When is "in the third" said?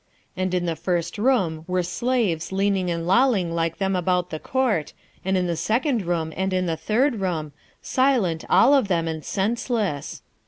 6.53-7.19